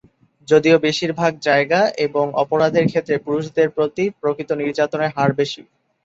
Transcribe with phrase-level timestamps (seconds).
[0.47, 5.61] যদিও বেশিরভাগ জায়গা এবং অপরাধের ক্ষেত্রে পুরুষদের প্রতিই প্রকৃত নির্যাতনের হার বেশি।